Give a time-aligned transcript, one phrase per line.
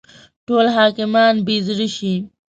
[0.47, 2.15] ټول حاکمان بې زړه شي.